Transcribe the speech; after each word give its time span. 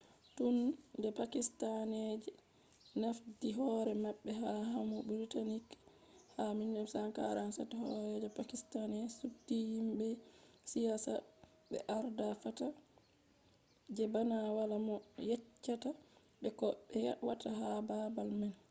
tun 0.35 0.55
de 1.01 1.09
pakistani 1.21 2.01
jafti 3.01 3.47
hore 3.59 3.93
mabbe 4.03 4.31
ha 4.41 4.49
lamu 4.73 4.97
british 5.07 5.65
ha 6.35 6.43
1947 6.45 7.81
horeejo 7.81 8.29
pakistani 8.39 8.99
subti 9.19 9.55
himbe 9.75 10.07
siyasa 10.71 11.13
be 11.69 11.77
arda 11.97 12.27
fata 12.43 12.67
je 13.95 14.03
bana 14.13 14.37
wala 14.57 14.77
mo 14.87 14.95
yeccata 15.29 15.89
be 16.41 16.49
ko 16.59 16.67
be 16.91 17.01
watta 17.27 17.49
ha 17.59 17.67
babal 17.89 18.29
man 18.41 18.53